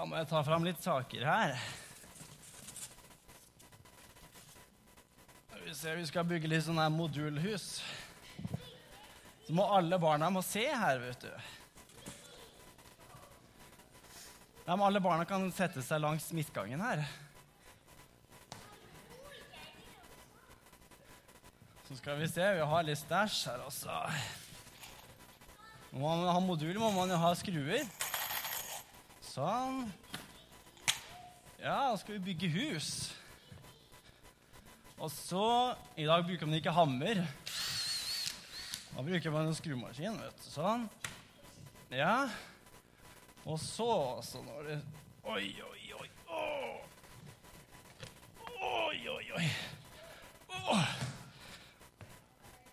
Da 0.00 0.06
må 0.08 0.16
jeg 0.16 0.30
ta 0.30 0.38
fram 0.40 0.62
litt 0.64 0.78
saker 0.80 1.26
her. 1.28 1.50
Vi 5.60 5.74
ser 5.76 5.98
vi 6.00 6.06
skal 6.08 6.24
bygge 6.24 6.48
litt 6.48 6.64
sånn 6.64 6.80
her 6.80 6.88
modulhus. 6.88 7.66
Så 9.44 9.52
må 9.52 9.66
alle 9.76 9.98
barna 10.00 10.30
må 10.32 10.40
se 10.40 10.64
her, 10.64 11.02
vet 11.04 11.26
du. 11.26 11.28
Ja, 14.64 14.72
men 14.72 14.86
alle 14.88 15.04
barna 15.04 15.28
kan 15.28 15.44
sette 15.52 15.84
seg 15.84 16.00
langs 16.00 16.32
midtgangen 16.32 16.80
her. 16.80 17.04
Så 21.90 22.00
skal 22.00 22.22
vi 22.24 22.30
se, 22.32 22.54
vi 22.56 22.70
har 22.72 22.88
litt 22.88 23.04
stæsj 23.04 23.42
her 23.50 23.68
også. 23.68 24.00
Når 25.92 26.00
man 26.00 26.30
har 26.32 26.46
modul, 26.48 26.78
må 26.80 26.88
man 26.96 27.12
jo 27.12 27.20
ha 27.20 27.36
skruer. 27.36 27.84
Sånn. 29.30 29.84
Ja, 31.62 31.92
nå 31.92 31.98
skal 32.00 32.16
vi 32.16 32.32
bygge 32.32 32.48
hus. 32.50 32.88
Og 34.98 35.10
så 35.14 35.44
I 35.94 36.06
dag 36.08 36.24
bruker 36.26 36.48
man 36.48 36.56
ikke 36.58 36.72
hammer. 36.74 37.20
Da 38.90 39.04
bruker 39.06 39.30
man 39.30 39.46
en 39.46 39.54
skrumaskin. 39.54 40.16
vet 40.18 40.40
du. 40.42 40.48
Sånn. 40.50 40.88
Ja. 41.94 42.26
Og 43.46 43.60
så, 43.62 43.92
så 44.26 44.42
når 44.42 44.66
det 44.66 44.78
Oi, 45.30 45.44
oi, 45.62 45.84
oi. 46.00 46.08
Oh. 46.26 46.80
Oi, 48.50 48.98
oi, 49.12 49.26
oi. 49.36 49.44
Åh. 50.56 50.88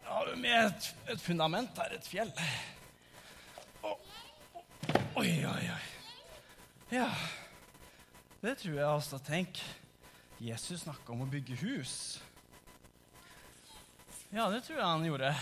Da 0.01 0.15
har 0.15 0.31
vi 0.31 0.41
med 0.41 0.57
et, 0.63 0.89
et 1.13 1.21
fundament 1.21 1.83
her, 1.83 1.93
et 1.99 2.09
fjell. 2.09 2.33
Oh. 3.83 3.99
Oi, 5.21 5.29
oi, 5.45 5.69
oi. 5.75 5.96
Ja, 6.91 7.09
det 8.41 8.57
tror 8.57 8.73
jeg 8.73 8.85
også. 8.85 9.17
Tenk, 9.19 9.59
Jesus 10.39 10.85
snakka 10.85 11.11
om 11.11 11.25
å 11.25 11.27
bygge 11.27 11.57
hus. 11.59 11.93
Ja, 14.31 14.45
det 14.51 14.61
tror 14.63 14.77
jeg 14.77 14.85
han 14.85 15.03
gjorde. 15.03 15.33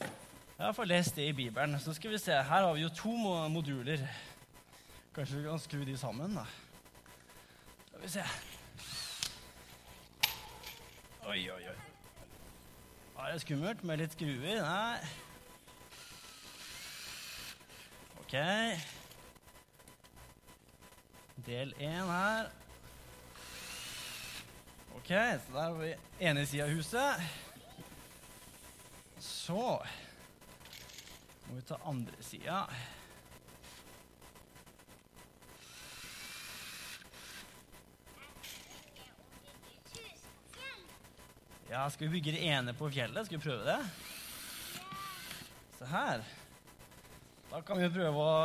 Jeg 0.00 0.64
har 0.64 0.72
fått 0.72 0.88
lest 0.88 1.16
det 1.20 1.26
i 1.28 1.34
Bibelen. 1.36 1.76
Så 1.80 1.92
skal 1.92 2.14
vi 2.14 2.20
se, 2.22 2.32
Her 2.32 2.64
har 2.64 2.72
vi 2.74 2.80
jo 2.80 2.88
to 2.88 3.12
moduler. 3.52 4.08
Kanskje 5.14 5.36
vi 5.36 5.44
kan 5.44 5.60
skru 5.60 5.84
de 5.84 5.96
sammen, 6.00 6.38
da. 6.40 6.46
Skal 7.90 8.00
vi 8.02 8.08
se. 8.08 8.24
Oi, 11.28 11.42
oi, 11.52 11.62
oi. 11.68 11.80
Er 13.18 13.32
det 13.34 13.42
skummelt 13.44 13.84
med 13.84 14.00
litt 14.00 14.16
skruer? 14.16 14.62
Nei. 14.64 14.96
OK. 18.22 18.38
Del 21.46 21.74
én 21.78 22.08
her. 22.10 22.50
OK, 24.96 25.08
så 25.08 25.52
der 25.52 25.52
var 25.52 25.78
vi 25.78 25.94
ene 26.18 26.46
sida 26.46 26.64
av 26.64 26.70
huset. 26.74 27.20
Så 29.18 29.82
må 31.46 31.54
vi 31.54 31.62
ta 31.62 31.78
andre 31.86 32.22
sida. 32.22 32.64
Ja, 41.70 41.90
skal 41.90 42.08
vi 42.08 42.18
bygge 42.18 42.32
det 42.32 42.44
ene 42.48 42.74
på 42.74 42.90
fjellet? 42.90 43.26
Skal 43.26 43.38
vi 43.38 43.44
prøve 43.44 43.64
det? 43.64 43.80
Se 45.78 45.88
her. 45.94 46.26
Da 47.48 47.62
kan 47.62 47.78
vi 47.78 47.90
prøve 47.94 48.28
å 48.28 48.38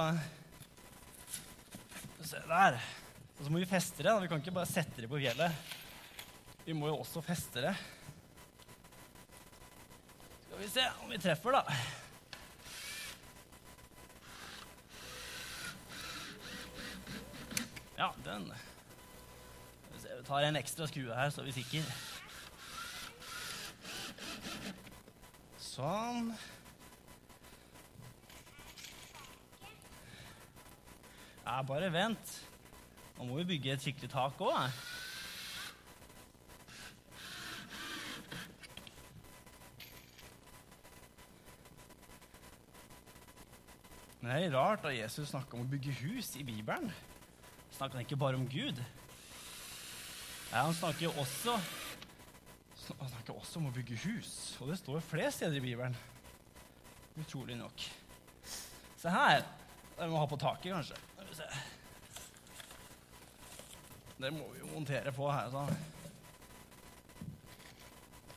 Se 2.34 2.40
der. 2.50 2.80
Og 3.38 3.46
så 3.46 3.52
må 3.54 3.60
vi 3.62 3.66
feste 3.70 4.02
det. 4.02 4.14
Vi 4.24 4.28
kan 4.32 4.40
ikke 4.42 4.56
bare 4.56 4.66
sette 4.66 5.04
det 5.04 5.10
på 5.10 5.20
fjellet. 5.22 5.54
Vi 6.66 6.74
må 6.74 6.88
jo 6.90 6.96
også 7.04 7.22
feste 7.22 7.62
det. 7.62 7.74
Skal 10.48 10.62
vi 10.64 10.70
se 10.72 10.86
om 11.04 11.12
vi 11.14 11.20
treffer, 11.22 11.54
da. 11.54 11.62
Ja, 18.00 18.10
den 18.26 18.50
vi 20.02 20.26
tar 20.26 20.48
en 20.48 20.58
ekstra 20.58 20.88
skrue 20.90 21.14
her, 21.14 21.30
så 21.30 21.44
er 21.44 21.52
vi 21.52 21.56
sikre. 21.60 21.86
Sånn. 25.62 26.34
Ja, 31.54 31.60
bare 31.62 31.92
vent. 31.94 32.32
Nå 33.14 33.28
må 33.30 33.36
vi 33.38 33.52
bygge 33.52 33.76
et 33.76 33.84
skikkelig 33.84 34.08
tak 34.10 34.40
òg. 34.42 34.72
Men 44.18 44.32
det 44.32 44.40
er 44.48 44.58
rart 44.58 44.90
at 44.90 44.98
Jesus 44.98 45.30
snakker 45.30 45.60
om 45.60 45.68
å 45.68 45.70
bygge 45.70 45.94
hus 46.02 46.34
i 46.42 46.48
Bibelen. 46.48 46.90
Snakker 47.78 48.02
han 48.02 48.10
ikke 48.10 48.18
bare 48.26 48.42
om 48.42 48.50
Gud? 48.50 48.82
Ja, 50.50 50.66
han 50.66 50.74
snakker 50.74 51.14
også 51.22 51.60
han 52.98 53.14
snakker 53.14 53.38
også 53.38 53.62
om 53.62 53.70
å 53.70 53.78
bygge 53.78 53.96
hus, 54.10 54.58
og 54.60 54.74
det 54.74 54.82
står 54.82 55.06
flere 55.06 55.30
steder 55.32 55.62
i 55.62 55.68
Bibelen. 55.70 55.94
Utrolig 57.22 57.62
nok. 57.62 57.92
Se 58.98 59.14
her. 59.14 59.46
Det 59.98 60.10
må 60.10 60.18
ha 60.18 60.26
på 60.28 60.38
taket, 60.42 60.74
kanskje. 60.74 60.98
Skal 61.14 61.28
vi 61.30 61.36
se. 61.38 61.48
Det 64.24 64.30
må 64.32 64.46
vi 64.54 64.62
jo 64.62 64.70
montere 64.72 65.12
på 65.12 65.26
her. 65.28 65.50
Så. 65.52 65.66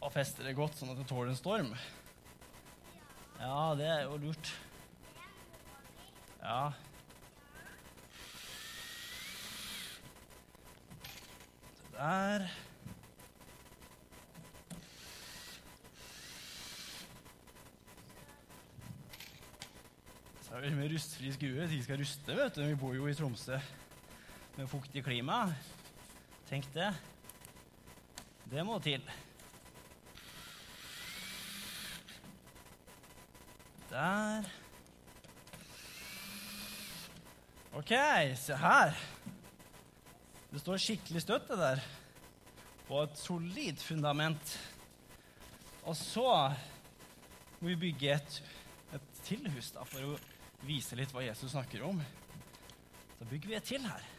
Og 0.02 0.10
feste 0.10 0.42
det 0.42 0.56
godt, 0.58 0.74
sånn 0.74 0.90
at 0.90 0.98
det 0.98 1.06
tåler 1.06 1.30
en 1.30 1.38
storm. 1.38 1.68
Ja, 3.38 3.70
det 3.78 3.86
er 3.86 4.00
jo 4.08 4.16
lurt. 4.18 4.50
Ja. 6.40 6.72
Så 11.78 11.94
der. 11.94 12.48
Så 20.42 20.58
er 20.58 20.66
vi 20.66 20.74
med 20.74 20.90
rustfri 20.96 21.30
skue. 21.38 21.70
De 21.70 21.82
skal 21.86 22.02
ruste, 22.02 22.42
vet 22.42 22.58
du. 22.58 22.66
Vi 22.66 22.82
bor 22.82 22.98
jo 22.98 23.06
i 23.06 23.14
Tromsø 23.14 23.62
med 24.56 24.66
fuktig 24.66 25.06
klima. 25.06 25.44
Tenk 26.46 26.68
det. 26.74 26.92
Det 28.46 28.62
må 28.62 28.78
til. 28.78 29.02
Der. 33.90 34.46
OK, 37.74 37.92
se 38.38 38.58
her. 38.62 38.94
Det 40.52 40.62
står 40.62 40.78
skikkelig 40.80 41.24
støtt, 41.24 41.50
det 41.50 41.58
der. 41.58 41.82
På 42.86 43.02
et 43.02 43.18
solid 43.18 43.82
fundament. 43.82 44.54
Og 45.82 45.96
så 45.98 46.30
må 47.58 47.72
vi 47.72 47.80
bygge 47.88 48.14
et, 48.14 48.42
et 48.94 49.24
til 49.26 49.50
hus 49.50 49.74
da, 49.74 49.82
for 49.82 50.14
å 50.14 50.18
vise 50.66 50.94
litt 50.98 51.10
hva 51.10 51.26
Jesus 51.26 51.56
snakker 51.56 51.82
om. 51.90 51.98
Så 53.18 53.26
bygger 53.26 53.50
vi 53.50 53.58
et 53.58 53.74
til 53.74 53.90
her. 53.90 54.12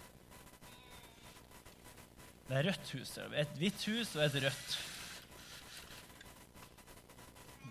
Det 2.47 2.55
er 2.55 2.63
rødt 2.69 2.91
hus. 2.95 3.17
Et 3.35 3.55
hvitt 3.59 3.85
hus 3.85 4.15
og 4.15 4.23
et 4.23 4.35
rødt. 4.43 4.75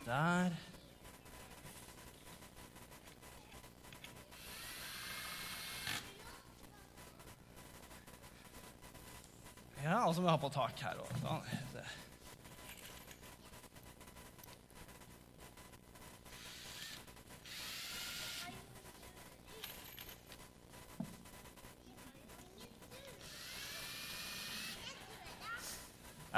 Der. 0.04 0.50
Ja, 9.83 10.06
og 10.06 10.15
så 10.15 10.21
må 10.21 10.27
vi 10.27 10.30
ha 10.30 10.36
på 10.36 10.48
tak 10.53 10.80
her 10.83 11.00
òg. 11.00 11.27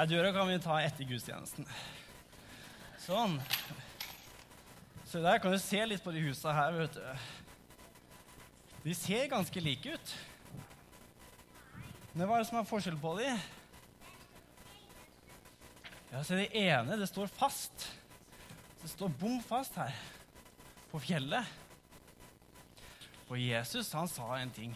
Døra 0.07 0.31
kan 0.31 0.47
vi 0.47 0.59
ta 0.63 0.77
etter 0.79 1.03
gudstjenesten. 1.03 1.67
Sånn. 3.03 3.35
Så 5.09 5.19
der 5.19 5.41
kan 5.43 5.51
du 5.51 5.59
se 5.59 5.81
litt 5.83 6.03
på 6.05 6.13
de 6.15 6.21
husa 6.23 6.53
her, 6.55 6.75
vet 6.77 6.95
du. 6.95 7.29
De 8.85 8.93
ser 8.95 9.27
ganske 9.31 9.63
like 9.63 9.95
ut. 9.97 10.13
Men 12.13 12.27
hva 12.27 12.37
er 12.37 12.43
det 12.45 12.49
som 12.51 12.59
er 12.61 12.69
forskjell 12.69 12.99
på 13.01 13.15
de? 13.19 13.27
Ja, 16.09 16.21
se 16.23 16.37
Det 16.39 16.47
ene 16.57 16.97
det 16.97 17.09
står 17.09 17.27
fast. 17.33 17.89
Det 18.79 18.89
står 18.93 19.11
bom 19.19 19.41
fast 19.43 19.75
her 19.81 19.97
på 20.93 21.01
fjellet. 21.03 21.43
Og 23.29 23.37
Jesus 23.37 23.91
han 23.93 24.07
sa 24.09 24.31
en 24.37 24.53
ting. 24.53 24.71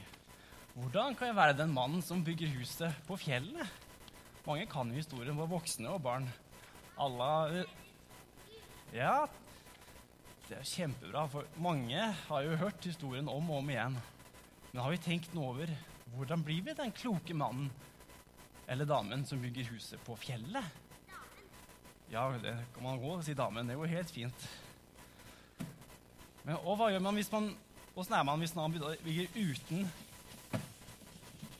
Hvordan 0.73 1.15
kan 1.15 1.29
jeg 1.29 1.37
være 1.37 1.57
den 1.57 1.73
mannen 1.73 2.03
som 2.05 2.25
bygger 2.25 2.51
huset 2.57 3.05
på 3.07 3.17
fjellet? 3.21 3.82
Mange 4.43 4.65
kan 4.67 4.89
jo 4.91 4.99
historien, 4.99 5.37
for 5.39 5.51
voksne 5.51 5.91
og 5.93 6.03
barn. 6.03 6.27
Alle 6.99 7.63
Ja, 8.93 9.23
det 10.49 10.57
er 10.59 10.67
kjempebra, 10.67 11.23
for 11.31 11.47
mange 11.57 12.01
har 12.27 12.43
jo 12.45 12.57
hørt 12.59 12.83
historien 12.85 13.29
om 13.31 13.49
og 13.49 13.61
om 13.61 13.71
igjen. 13.71 13.95
Men 14.71 14.81
har 14.83 14.91
vi 14.91 14.99
tenkt 15.01 15.33
noe 15.33 15.53
over 15.53 15.71
hvordan 16.13 16.43
blir 16.45 16.61
vi 16.65 16.75
den 16.77 16.91
kloke 16.93 17.33
mannen 17.33 17.71
eller 18.69 18.85
damen 18.85 19.23
som 19.25 19.41
bygger 19.41 19.71
huset 19.71 20.01
på 20.05 20.17
fjellet? 20.19 20.67
Ja, 22.11 22.27
det 22.37 22.53
kan 22.75 22.83
man 22.85 22.99
gå 23.01 23.15
si 23.25 23.33
damen. 23.33 23.67
Det 23.67 23.79
går 23.79 23.95
helt 23.95 24.11
fint. 24.13 24.47
Men 26.43 26.59
og 26.59 26.77
hva 26.77 26.91
gjør 26.91 27.01
man 27.07 27.17
hvis 27.17 27.31
man 27.31 27.53
Åssen 27.93 28.15
er 28.17 28.23
man 28.25 28.41
hvis 28.41 28.55
man 28.57 28.73
bygger 28.73 29.35
uten 29.37 29.83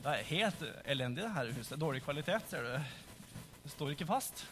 Det 0.04 0.12
er 0.12 0.26
helt 0.28 0.62
elendig, 0.84 1.22
det 1.24 1.30
her 1.32 1.50
huset. 1.56 1.80
Dårlig 1.80 2.02
kvalitet, 2.04 2.44
ser 2.50 2.66
du. 2.66 2.74
Det 3.62 3.70
står 3.72 3.94
ikke 3.94 4.04
fast. 4.04 4.42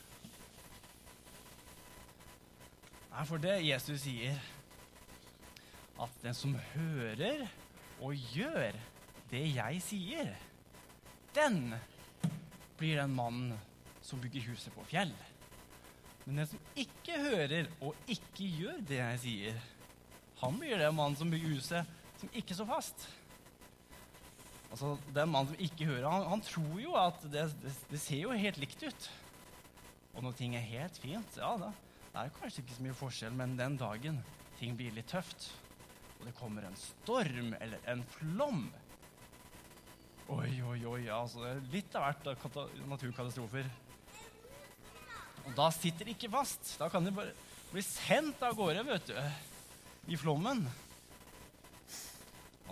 Nei, 3.11 3.25
for 3.29 3.37
det 3.37 3.59
Jesus 3.61 4.01
sier, 4.07 4.39
at 6.01 6.17
den 6.25 6.39
som 6.39 6.57
hører 6.73 7.45
og 8.01 8.17
gjør 8.33 8.81
det 9.29 9.45
jeg 9.53 9.85
sier, 9.85 10.33
den 11.37 11.61
blir 12.81 13.03
den 13.03 13.13
mannen 13.13 13.53
som 14.01 14.25
bygger 14.25 14.49
huset 14.55 14.73
på 14.73 14.89
fjell. 14.89 15.13
Men 16.25 16.41
den 16.41 16.49
som 16.49 16.69
ikke 16.81 17.21
hører 17.29 17.69
og 17.85 18.09
ikke 18.09 18.49
gjør 18.57 18.81
det 18.89 19.03
jeg 19.05 19.25
sier, 19.29 19.65
han 20.41 20.57
blir 20.57 20.81
den 20.81 20.97
mannen 20.97 21.21
som 21.21 21.29
bygger 21.29 21.59
huset 21.59 21.99
som 22.23 22.33
ikke 22.41 22.57
står 22.57 22.73
fast. 22.73 23.11
Altså, 24.73 24.97
Den 25.13 25.29
mannen 25.29 25.53
som 25.53 25.65
ikke 25.69 25.89
hører, 25.91 26.09
han, 26.09 26.29
han 26.33 26.45
tror 26.45 26.77
jo 26.81 26.97
at 26.97 27.25
det, 27.29 27.47
det, 27.61 27.73
det, 27.91 28.01
ser 28.01 28.25
jo 28.25 28.37
helt 28.45 28.61
likt 28.61 28.85
ut. 28.87 29.09
Og 30.17 30.25
når 30.25 30.37
ting 30.37 30.57
er 30.57 30.65
helt 30.65 31.01
fint, 31.01 31.41
ja 31.41 31.55
da 31.61 31.73
det 32.13 32.21
er 32.21 32.33
kanskje 32.37 32.61
ikke 32.61 32.75
så 32.77 32.85
mye 32.85 32.97
forskjell, 32.97 33.37
men 33.37 33.55
den 33.57 33.77
dagen 33.81 34.19
ting 34.59 34.75
blir 34.77 34.93
litt 34.93 35.09
tøft, 35.09 35.47
og 36.19 36.27
det 36.29 36.35
kommer 36.37 36.67
en 36.69 36.77
storm 36.77 37.55
eller 37.57 37.81
en 37.89 38.03
flom 38.19 38.67
Oi, 40.33 40.61
oi, 40.65 40.77
oi, 40.87 41.01
altså 41.13 41.49
litt 41.73 41.93
av 41.99 42.05
hvert 42.07 42.29
av 42.47 42.77
naturkatastrofer. 42.89 43.67
Og 45.43 45.57
da 45.59 45.67
sitter 45.75 46.09
det 46.09 46.15
ikke 46.15 46.31
fast. 46.33 46.77
Da 46.81 46.87
kan 46.89 47.05
det 47.05 47.13
bare 47.17 47.35
bli 47.73 47.83
sendt 47.85 48.41
av 48.47 48.55
gårde, 48.57 48.85
vet 48.87 49.11
du, 49.11 49.19
i 50.15 50.17
flommen. 50.17 50.63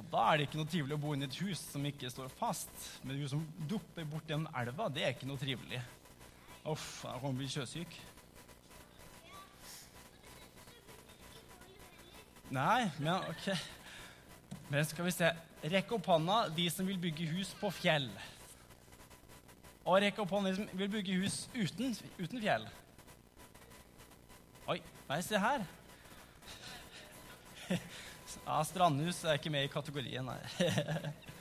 Og 0.01 0.07
da 0.09 0.21
er 0.31 0.39
det 0.41 0.45
ikke 0.49 0.57
noe 0.57 0.71
trivelig 0.73 0.97
å 0.97 1.01
bo 1.03 1.11
inne 1.13 1.27
i 1.27 1.29
et 1.29 1.43
hus 1.43 1.61
som 1.75 1.85
ikke 1.85 2.09
står 2.09 2.31
fast. 2.39 2.73
Men 3.05 3.19
et 3.21 3.29
som 3.29 3.43
dupper 3.69 4.07
bort 4.09 4.31
gjennom 4.31 4.49
elva, 4.57 4.87
det 4.89 5.03
er 5.05 5.13
ikke 5.13 5.29
noe 5.29 5.41
trivelig. 5.41 5.83
Uff, 6.65 7.03
da 7.05 7.19
kommer 7.21 7.37
vi 7.37 7.45
bli 7.45 7.53
sjøsyk. 7.53 7.99
Nei, 12.51 12.89
men 12.97 13.29
ok. 13.29 13.53
Men 14.73 14.89
skal 14.89 15.07
vi 15.11 15.15
se. 15.15 15.31
Rekk 15.77 15.93
opp 15.99 16.09
hånda, 16.09 16.41
de 16.57 16.65
som 16.73 16.89
vil 16.89 16.97
bygge 17.03 17.29
hus 17.35 17.53
på 17.61 17.69
fjell. 17.77 18.09
Og 19.85 20.01
rekk 20.01 20.25
opp 20.25 20.33
hånda, 20.33 20.55
de 20.55 20.63
som 20.63 20.81
vil 20.81 20.93
bygge 20.97 21.21
hus 21.21 21.43
uten, 21.53 21.93
uten 22.17 22.41
fjell. 22.41 22.65
Oi, 24.73 24.81
nei, 25.11 25.21
se 25.29 25.45
her. 25.45 25.69
Ja, 28.45 28.61
strandhus 28.67 29.25
er 29.25 29.39
ikke 29.39 29.53
med 29.53 29.67
i 29.67 29.73
kategorien, 29.73 30.27
nei. 30.27 30.41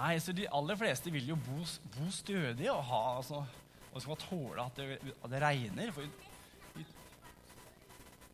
Nei, 0.00 0.14
så 0.22 0.32
De 0.32 0.46
aller 0.48 0.78
fleste 0.80 1.10
vil 1.12 1.26
jo 1.32 1.36
bo, 1.36 1.64
bo 1.96 2.06
stødig 2.14 2.70
og 2.72 2.84
ha 2.88 3.00
altså, 3.18 3.42
og 3.90 4.02
skal 4.04 4.20
tåle 4.22 4.64
at 4.64 4.78
det, 4.78 4.98
at 5.12 5.30
det 5.32 5.42
regner. 5.42 5.92
For 5.92 6.06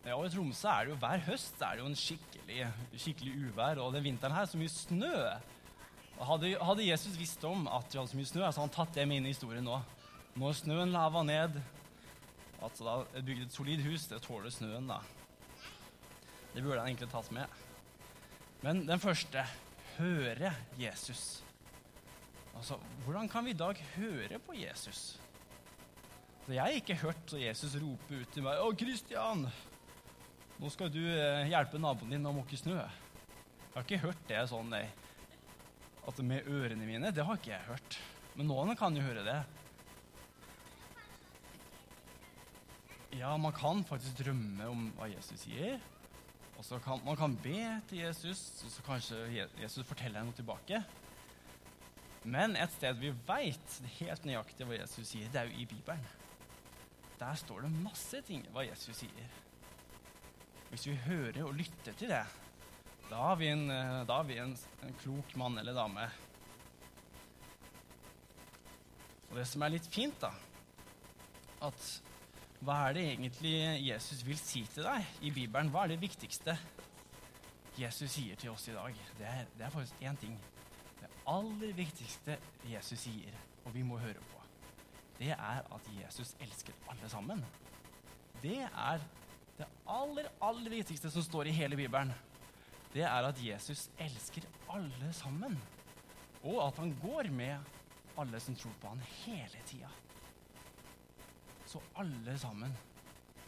ja, 0.07 0.15
og 0.15 0.29
I 0.29 0.31
Tromsø 0.31 0.69
er 0.71 0.87
det 0.87 0.93
jo 0.93 0.99
hver 1.03 1.23
høst 1.27 1.63
er 1.67 1.75
det 1.75 1.83
jo 1.83 1.89
en 1.91 1.99
skikkelig, 1.99 2.67
skikkelig 2.95 3.33
uvær. 3.49 3.81
Og 3.83 3.97
den 3.97 4.05
vinteren 4.05 4.37
her 4.37 4.47
er 4.47 4.51
så 4.53 4.61
mye 4.61 4.71
snø. 4.71 5.15
Hadde, 6.17 6.53
hadde, 6.63 6.87
Jesus 6.87 7.19
visst 7.19 7.43
om 7.45 7.67
at 7.67 7.91
vi 7.91 7.99
hadde 7.99 8.13
så 8.13 8.21
mye 8.21 8.31
snø, 8.31 8.45
så 8.45 8.47
hadde 8.53 8.63
han 8.69 8.77
tatt 8.77 8.95
det 8.95 9.09
med 9.09 9.19
inn 9.19 9.27
i 9.27 9.35
historien 9.35 9.67
nå. 9.67 9.81
Når 10.39 10.61
snøen 10.61 10.95
lava 10.95 11.25
ned 11.27 11.59
altså 12.63 12.87
da 12.87 13.21
bygde 13.21 13.49
et 13.49 13.53
solid 13.57 13.83
hus, 13.85 14.07
det 14.09 14.23
tåler 14.25 14.53
snøen, 14.55 14.87
da. 14.89 15.01
Det 16.57 16.63
burde 16.65 16.81
han 16.81 16.89
egentlig 16.89 17.11
tatt 17.13 17.27
med. 17.37 17.57
Men 18.65 18.87
den 18.89 19.01
første 19.03 19.43
høre 19.99 20.55
Jesus. 20.81 21.43
Altså, 22.57 22.79
Hvordan 23.05 23.29
kan 23.29 23.45
vi 23.45 23.53
i 23.53 23.59
dag 23.61 23.77
høre 23.99 24.39
på 24.41 24.57
Jesus? 24.57 25.21
Så 26.47 26.55
jeg 26.55 26.63
har 26.63 26.79
ikke 26.79 26.97
hørt 27.03 27.35
Jesus 27.37 27.75
rope 27.83 28.23
ut 28.23 28.33
til 28.33 28.47
meg 28.47 28.57
'Å, 28.57 28.71
Kristian, 28.73 29.45
nå 30.57 30.71
skal 30.73 30.89
du 30.89 31.03
eh, 31.05 31.51
hjelpe 31.51 31.77
naboen 31.77 32.15
din 32.15 32.25
å 32.25 32.33
måke 32.33 32.57
snø. 32.57 32.79
Jeg 32.79 33.75
har 33.75 33.85
ikke 33.85 34.05
hørt 34.07 34.23
det 34.31 34.49
sånn 34.49 34.73
nei. 34.73 34.87
at 36.09 36.19
med 36.23 36.47
ørene 36.49 36.87
mine. 36.87 37.11
Det 37.13 37.25
har 37.27 37.37
ikke 37.37 37.51
jeg 37.51 37.69
hørt. 37.69 37.99
Men 38.39 38.49
noen 38.49 38.77
kan 38.79 38.97
jo 38.97 39.03
høre 39.03 39.25
det. 39.27 39.41
Ja, 43.19 43.37
man 43.37 43.53
kan 43.53 43.85
faktisk 43.85 44.23
drømme 44.23 44.69
om 44.71 44.89
hva 44.97 45.11
Jesus 45.11 45.43
sier. 45.45 45.81
Og 46.57 46.65
så 46.65 46.79
kan 46.81 47.03
man 47.05 47.17
kan 47.17 47.37
be 47.37 47.59
til 47.89 47.99
Jesus, 47.99 48.63
og 48.65 48.71
så 48.73 48.85
kanskje 48.87 49.49
Jesus 49.61 49.87
forteller 49.87 50.25
noe 50.25 50.37
tilbake. 50.37 50.81
Men 52.27 52.57
et 52.59 52.73
sted 52.75 52.97
vi 52.99 53.13
veit 53.29 53.75
helt 54.01 54.25
nøyaktig 54.27 54.67
hva 54.67 54.81
Jesus 54.81 55.13
sier, 55.13 55.29
det 55.31 55.43
er 55.43 55.51
jo 55.51 55.61
i 55.61 55.69
Bibelen. 55.69 56.07
Der 57.21 57.37
står 57.39 57.65
det 57.65 57.77
masse 57.85 58.21
ting 58.27 58.43
hva 58.53 58.65
Jesus 58.67 59.05
sier. 59.05 59.37
Hvis 60.73 60.89
vi 60.89 60.97
hører 61.07 61.45
og 61.47 61.55
lytter 61.55 61.95
til 61.95 62.11
det, 62.11 62.25
da 63.07 63.21
har 63.29 63.37
vi 63.39 63.53
en, 63.53 63.69
da 63.69 64.19
har 64.19 64.27
vi 64.27 64.41
en, 64.43 64.57
en 64.83 64.97
klok 65.05 65.37
mann 65.39 65.61
eller 65.61 65.77
dame. 65.77 66.09
Og 69.31 69.39
det 69.39 69.47
som 69.47 69.63
er 69.63 69.77
litt 69.77 69.87
fint, 69.93 70.19
da, 70.23 70.33
at 71.67 71.87
hva 72.65 72.77
er 72.89 72.97
det 72.97 73.05
egentlig 73.11 73.55
Jesus 73.85 74.23
vil 74.27 74.39
si 74.41 74.63
til 74.73 74.87
deg 74.87 75.25
i 75.29 75.33
Bibelen? 75.35 75.71
Hva 75.73 75.85
er 75.85 75.95
det 75.95 76.01
viktigste 76.01 76.57
Jesus 77.77 78.15
sier 78.17 78.39
til 78.41 78.55
oss 78.55 78.69
i 78.71 78.77
dag? 78.77 79.03
Det 79.19 79.27
er, 79.29 79.51
det 79.59 79.67
er 79.67 79.75
faktisk 79.75 80.01
én 80.01 80.17
ting. 80.21 80.39
Det 81.01 81.11
aller 81.29 81.75
viktigste 81.77 82.39
Jesus 82.71 83.05
sier, 83.05 83.37
og 83.65 83.75
vi 83.75 83.85
må 83.85 83.99
høre 84.01 84.23
på, 84.31 84.43
det 85.19 85.33
er 85.35 85.63
at 85.75 85.93
Jesus 85.99 86.35
elsker 86.41 86.77
alle 86.89 87.09
sammen. 87.13 87.45
Det 88.43 88.63
er 88.65 89.05
det 89.57 89.69
aller, 89.89 90.29
aller 90.45 90.71
viktigste 90.71 91.11
som 91.11 91.25
står 91.25 91.49
i 91.49 91.57
hele 91.57 91.77
Bibelen, 91.77 92.13
det 92.93 93.05
er 93.05 93.29
at 93.29 93.41
Jesus 93.45 93.89
elsker 94.01 94.45
alle 94.73 95.13
sammen. 95.13 95.57
Og 96.43 96.61
at 96.67 96.79
han 96.79 96.93
går 97.03 97.29
med 97.33 97.57
alle 98.17 98.41
som 98.41 98.57
tror 98.57 98.77
på 98.81 98.89
han 98.89 99.01
hele 99.25 99.65
tida. 99.67 99.89
Så 101.77 101.83
alle 102.01 102.39
sammen 102.39 102.73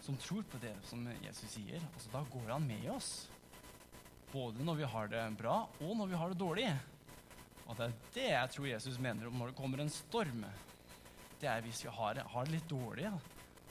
som 0.04 0.16
tror 0.20 0.42
på 0.52 0.58
det 0.60 0.74
som 0.84 1.06
Jesus 1.22 1.48
sier, 1.54 1.80
altså 1.94 2.10
da 2.12 2.20
går 2.28 2.50
han 2.52 2.66
med 2.68 2.84
oss. 2.92 3.30
Både 4.28 4.64
når 4.64 4.76
vi 4.82 4.88
har 4.92 5.08
det 5.08 5.22
bra, 5.38 5.62
og 5.80 5.94
når 5.96 6.10
vi 6.10 6.18
har 6.20 6.28
det 6.28 6.38
dårlig. 6.42 6.66
Og 7.64 7.78
det 7.78 7.86
er 7.86 7.96
det 8.18 8.26
jeg 8.26 8.52
tror 8.52 8.68
Jesus 8.68 9.00
mener 9.00 9.30
om 9.30 9.40
når 9.40 9.52
det 9.52 9.58
kommer 9.62 9.80
en 9.80 9.92
storm. 9.92 10.44
Det 11.40 11.48
er 11.48 11.64
hvis 11.64 11.80
vi 11.86 11.96
har, 11.96 12.20
har 12.34 12.44
det 12.44 12.56
litt 12.58 12.68
dårlig. 12.68 13.08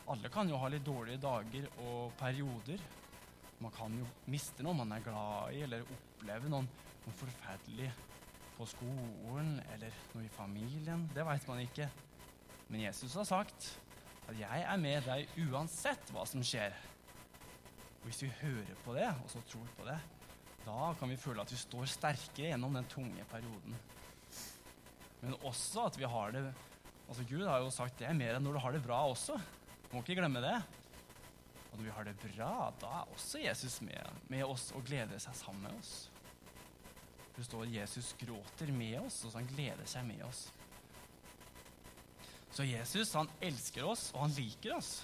Alle 0.09 0.33
kan 0.33 0.49
jo 0.49 0.57
ha 0.57 0.73
litt 0.73 0.85
dårlige 0.89 1.21
dager 1.21 1.69
og 1.85 2.17
perioder. 2.17 2.81
Man 3.61 3.77
kan 3.77 3.93
jo 4.01 4.09
miste 4.25 4.65
noe 4.65 4.81
man 4.81 4.97
er 4.97 5.05
glad 5.05 5.53
i, 5.53 5.65
eller 5.69 5.85
oppleve 5.85 6.49
noe 6.49 7.13
forferdelig 7.13 7.93
på 8.57 8.65
skolen 8.73 9.59
eller 9.75 10.05
noe 10.15 10.25
i 10.25 10.33
familien. 10.33 11.05
Det 11.13 11.29
veit 11.29 11.45
man 11.45 11.61
ikke. 11.61 11.91
Men 12.73 12.89
Jesus 12.89 13.13
har 13.21 13.29
sagt 13.37 13.75
at 14.27 14.35
'jeg 14.35 14.61
er 14.61 14.77
med 14.77 15.03
deg 15.03 15.27
uansett 15.47 16.11
hva 16.11 16.25
som 16.27 16.41
skjer'. 16.41 16.75
Og 18.01 18.05
Hvis 18.05 18.21
vi 18.23 18.33
hører 18.41 18.75
på 18.83 18.93
det, 18.93 19.07
og 19.23 19.29
så 19.29 19.41
tror 19.47 19.67
på 19.77 19.85
det, 19.85 19.99
da 20.65 20.93
kan 20.99 21.09
vi 21.09 21.15
føle 21.15 21.41
at 21.41 21.51
vi 21.51 21.57
står 21.57 21.85
sterkere 21.85 22.51
gjennom 22.51 22.73
den 22.73 22.85
tunge 22.85 23.23
perioden. 23.31 23.75
Men 25.21 25.37
også 25.43 25.85
at 25.87 25.97
vi 25.97 26.03
har 26.03 26.31
det 26.31 26.53
Altså 27.07 27.23
Gud 27.23 27.45
har 27.47 27.61
jo 27.63 27.69
sagt 27.71 27.99
det 27.99 28.07
er 28.09 28.13
mer 28.13 28.35
enn 28.35 28.43
når 28.43 28.57
du 28.57 28.59
har 28.59 28.73
det 28.75 28.83
bra 28.83 28.97
også. 29.07 29.37
Må 29.93 30.01
ikke 30.03 30.17
glemme 30.19 30.41
det. 30.43 30.57
Og 31.71 31.77
når 31.77 31.85
vi 31.85 31.93
har 31.95 32.03
det 32.03 32.15
bra, 32.19 32.73
da 32.81 32.89
er 32.99 33.13
også 33.13 33.39
Jesus 33.39 33.77
med, 33.81 34.11
med 34.27 34.43
oss 34.43 34.73
og 34.75 34.83
gleder 34.83 35.15
seg 35.23 35.35
sammen 35.39 35.63
med 35.63 35.79
oss. 35.79 36.09
Det 37.37 37.45
står 37.45 37.69
Jesus 37.71 38.11
gråter 38.19 38.73
med 38.75 38.97
oss, 39.05 39.21
og 39.23 39.31
så 39.31 39.39
han 39.39 39.47
gleder 39.47 39.87
seg 39.87 40.03
med 40.03 40.23
oss. 40.27 40.49
Så 42.57 42.65
Jesus 42.65 43.13
han 43.13 43.27
elsker 43.45 43.85
oss, 43.85 44.07
og 44.15 44.23
han 44.23 44.31
liker 44.33 44.79
oss. 44.79 45.03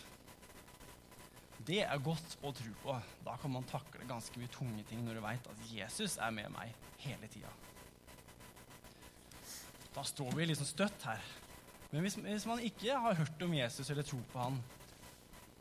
Det 1.62 1.84
er 1.86 2.02
godt 2.02 2.40
å 2.42 2.50
tro 2.56 2.72
på. 2.82 2.96
Da 3.22 3.36
kan 3.38 3.54
man 3.54 3.68
takle 3.70 4.08
ganske 4.10 4.42
mye 4.42 4.50
tunge 4.52 4.82
ting 4.90 5.04
når 5.06 5.20
du 5.20 5.22
veit 5.22 5.50
at 5.52 5.62
Jesus 5.70 6.18
er 6.18 6.34
med 6.34 6.50
meg 6.56 6.74
hele 7.04 7.30
tida. 7.30 7.52
Da 9.94 10.02
står 10.02 10.34
vi 10.34 10.50
liksom 10.50 10.66
støtt 10.66 11.06
her. 11.06 11.22
Men 11.92 12.08
hvis, 12.08 12.18
hvis, 12.18 12.50
man 12.50 12.66
ikke 12.66 12.98
har 12.98 13.22
hørt 13.22 13.46
om 13.46 13.54
Jesus 13.54 13.94
eller 13.94 14.10
tror 14.10 14.26
på 14.34 14.42
han, 14.42 14.58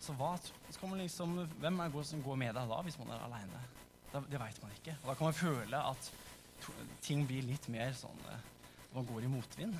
så 0.00 0.16
hva, 0.16 0.32
man 0.88 1.04
liksom, 1.04 1.42
hvem 1.61 1.84
er 1.84 1.92
det 1.92 2.08
som 2.08 2.25
går 2.25 2.40
med 2.40 2.56
deg 2.56 2.72
da, 2.72 2.82
hvis 2.88 2.96
man 3.02 3.12
er 3.12 3.26
aleine? 3.28 3.66
Det 4.32 4.40
veit 4.40 4.64
man 4.64 4.72
ikke. 4.80 4.96
Og 5.02 5.11
da 5.12 5.18
kan 5.18 5.28
man 5.28 5.37
føle 5.37 5.87
at 5.92 6.12
ting 7.04 7.28
blir 7.28 7.44
litt 7.44 7.68
mer 7.72 7.92
sånn 7.96 8.28
eh, 8.32 8.49
Man 8.92 9.06
går 9.08 9.25
i 9.25 9.28
motvind. 9.32 9.76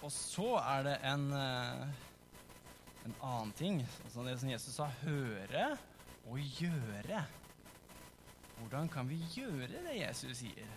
Og 0.00 0.12
så 0.12 0.54
er 0.60 0.86
det 0.86 0.94
en 1.04 1.26
eh, 1.36 2.06
en 3.04 3.14
annen 3.20 3.52
ting. 3.52 3.80
Altså 4.04 4.24
det 4.24 4.38
som 4.40 4.50
Jesus 4.50 4.76
sa 4.76 4.88
høre 5.02 5.66
og 6.28 6.38
gjøre. 6.60 7.24
Hvordan 8.60 8.90
kan 8.92 9.08
vi 9.08 9.18
gjøre 9.34 9.70
det 9.86 9.96
Jesus 10.02 10.42
sier? 10.42 10.68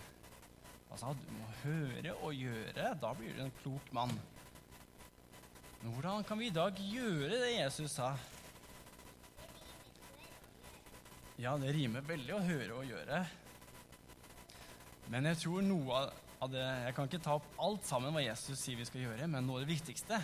Altså, 0.90 1.12
du 1.18 1.26
må 1.34 1.48
høre 1.64 2.14
og 2.22 2.34
gjøre. 2.38 2.94
Da 3.02 3.12
blir 3.18 3.34
du 3.36 3.42
en 3.44 3.56
klok 3.62 3.92
mann. 3.92 4.14
Men 5.82 5.92
hvordan 5.92 6.24
kan 6.24 6.38
vi 6.40 6.48
i 6.48 6.54
dag 6.54 6.78
gjøre 6.78 7.34
det 7.34 7.52
Jesus 7.58 7.98
sa? 7.98 8.14
Ja, 11.36 11.56
det 11.58 11.74
rimer 11.74 12.06
veldig 12.06 12.36
å 12.36 12.44
høre 12.46 12.76
og 12.78 12.86
gjøre. 12.88 13.24
Men 15.12 15.26
jeg 15.28 15.42
tror 15.42 15.66
noe 15.66 15.98
av 15.98 16.23
det 16.52 16.62
Jeg 16.62 16.94
kan 16.96 17.08
ikke 17.08 17.22
ta 17.24 17.36
opp 17.38 17.46
alt 17.62 17.86
sammen 17.88 18.14
hva 18.14 18.22
Jesus 18.24 18.58
sier 18.60 18.78
vi 18.78 18.86
skal 18.88 19.06
gjøre, 19.06 19.28
men 19.30 19.46
noe 19.46 19.60
av 19.60 19.66
det 19.66 19.74
viktigste 19.74 20.20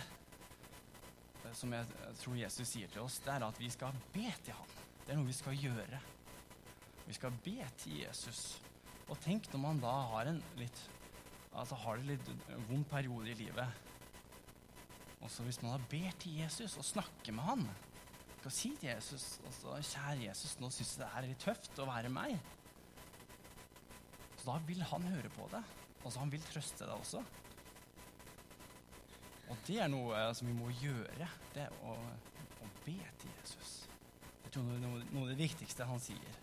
som 1.57 1.73
jeg 1.75 2.15
tror 2.21 2.39
Jesus 2.39 2.69
sier 2.69 2.91
til 2.91 3.03
oss, 3.03 3.19
det 3.25 3.33
er 3.33 3.45
at 3.45 3.59
vi 3.59 3.69
skal 3.71 3.95
be 4.13 4.27
til 4.45 4.55
ham. 4.55 4.73
Det 5.03 5.13
er 5.13 5.19
noe 5.19 5.27
vi 5.27 5.35
skal 5.35 5.57
gjøre. 5.57 5.99
Vi 7.07 7.15
skal 7.17 7.37
be 7.43 7.57
til 7.81 8.01
Jesus. 8.05 8.61
Og 9.09 9.19
tenk 9.23 9.49
når 9.51 9.63
man 9.65 9.81
da 9.83 9.93
har 10.13 10.31
en 10.31 10.41
litt 10.59 10.83
altså 11.51 11.75
har 11.81 11.99
det 11.99 12.13
litt 12.13 12.29
vond 12.69 12.85
periode 12.87 13.33
i 13.33 13.35
livet. 13.41 13.81
Også 15.21 15.43
hvis 15.43 15.59
man 15.61 15.73
har 15.75 15.83
ber 15.91 16.13
til 16.21 16.39
Jesus 16.39 16.77
og 16.79 16.87
snakker 16.87 17.35
med 17.35 17.43
han, 17.43 17.65
skal 18.39 18.53
si 18.55 18.71
til 18.79 18.89
Jesus 18.89 19.25
altså, 19.45 19.75
'Kjære 19.75 20.23
Jesus, 20.29 20.55
nå 20.59 20.69
syns 20.71 20.95
jeg 20.97 21.03
det 21.03 21.09
er 21.11 21.27
litt 21.27 21.43
tøft 21.43 21.79
å 21.79 21.85
være 21.85 22.09
meg.' 22.09 22.39
Så 24.39 24.47
da 24.47 24.57
vil 24.65 24.81
han 24.81 25.03
høre 25.11 25.29
på 25.29 25.49
det. 25.51 25.61
Altså, 26.01 26.19
han 26.19 26.31
vil 26.33 26.43
trøste 26.45 26.87
deg 26.87 26.95
også. 26.95 27.21
Og 29.51 29.57
det 29.67 29.79
er 29.83 29.89
noe 29.91 30.15
eh, 30.17 30.31
som 30.37 30.47
vi 30.49 30.55
må 30.55 30.71
gjøre. 30.81 31.27
Det 31.53 31.65
er 31.65 31.75
å, 31.85 31.95
å 31.95 32.69
be 32.85 32.97
til 33.21 33.33
Jesus. 33.41 33.73
Det 34.45 34.59
er 34.59 34.81
noe 34.83 35.03
av 35.23 35.29
det 35.31 35.39
viktigste 35.39 35.87
han 35.87 36.01
sier. 36.03 36.39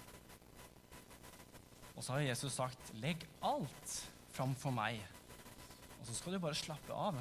Og 1.98 2.04
så 2.04 2.14
har 2.14 2.28
Jesus 2.28 2.54
sagt 2.54 2.92
'legg 3.02 3.24
alt 3.42 3.94
fram 4.30 4.54
for 4.54 4.70
meg', 4.70 5.02
og 5.98 6.06
så 6.06 6.14
skal 6.14 6.36
du 6.36 6.38
bare 6.38 6.54
slappe 6.54 6.94
av. 6.94 7.18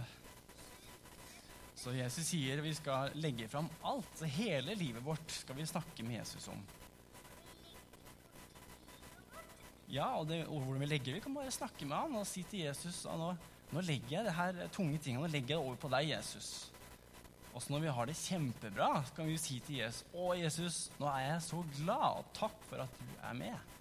Så 1.77 1.93
Jesus 1.95 2.27
sier 2.29 2.61
vi 2.61 2.73
skal 2.77 3.13
legge 3.17 3.47
fram 3.49 3.69
alt. 3.85 4.21
Hele 4.37 4.75
livet 4.77 5.03
vårt 5.05 5.33
skal 5.33 5.57
vi 5.57 5.65
snakke 5.65 6.05
med 6.05 6.19
Jesus 6.19 6.47
om. 6.53 6.61
Ja, 9.87 10.07
og, 10.19 10.27
det, 10.27 10.41
og 10.47 10.59
hvordan 10.59 10.83
vi 10.83 10.89
legger 10.89 11.15
Vi 11.15 11.21
kan 11.23 11.35
bare 11.37 11.51
snakke 11.53 11.85
med 11.87 11.95
han 11.95 12.17
og 12.19 12.27
si 12.27 12.41
til 12.49 12.65
Jesus 12.65 13.05
nå, 13.07 13.29
nå 13.71 13.83
legger 13.87 14.17
jeg 14.17 14.27
det 14.27 14.33
her 14.35 14.57
tunge 14.75 14.99
tingene 14.99 15.23
nå 15.23 15.31
legger 15.31 15.55
jeg 15.55 15.61
det 15.61 15.63
over 15.63 15.79
på 15.79 15.91
deg, 15.93 16.09
Jesus. 16.11 16.49
Også 17.55 17.71
når 17.73 17.85
vi 17.85 17.93
har 17.95 18.09
det 18.09 18.17
kjempebra, 18.19 18.89
så 19.07 19.15
kan 19.15 19.25
vi 19.25 19.33
jo 19.37 19.41
si 19.41 19.61
til 19.65 19.79
Jesus 19.79 20.03
Å, 20.13 20.27
Jesus, 20.37 20.81
nå 20.99 21.07
er 21.09 21.23
jeg 21.23 21.45
så 21.47 21.63
glad, 21.79 22.19
og 22.19 22.29
takk 22.37 22.59
for 22.69 22.83
at 22.83 22.99
du 22.99 23.07
er 23.17 23.39
med. 23.39 23.73